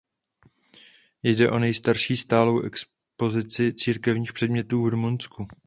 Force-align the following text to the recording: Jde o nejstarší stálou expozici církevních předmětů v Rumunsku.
Jde 1.23 1.51
o 1.51 1.59
nejstarší 1.59 2.17
stálou 2.17 2.59
expozici 2.61 3.73
církevních 3.73 4.33
předmětů 4.33 4.83
v 4.83 4.87
Rumunsku. 4.87 5.47